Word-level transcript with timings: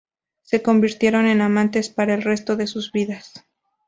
Se 0.41 0.63
convirtieron 0.63 1.27
en 1.27 1.41
amantes 1.41 1.89
para 1.89 2.15
el 2.15 2.23
resto 2.23 2.57
se 2.57 2.65
sus 2.65 2.91
vidas. 2.91 3.45